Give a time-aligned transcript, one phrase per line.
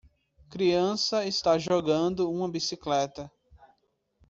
[0.49, 3.31] criança está jogando uma bicicleta